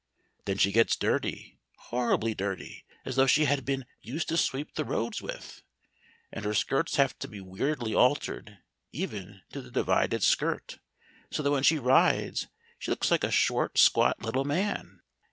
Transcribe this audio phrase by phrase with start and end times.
[0.45, 4.83] Then she gets dirty, horribly dirty, as though she had been used to sweep the
[4.83, 5.61] roads with.
[6.33, 8.57] And her skirts have to be weirdly altered,
[8.91, 10.79] even to the divided skirt,
[11.29, 12.47] so that when she rides
[12.79, 15.01] she looks like a short, squat little man.